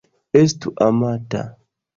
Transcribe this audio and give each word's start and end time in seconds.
Estu 0.39 0.67
amata. 0.87 1.41